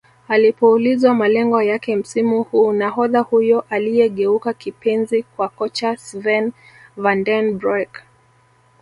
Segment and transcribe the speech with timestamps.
[0.27, 6.51] Alipoulizwa malengo yake msimu huu nahodha huyo aliyegeuka kipenzi kwa kocha Sven
[6.97, 7.99] Vanden broeck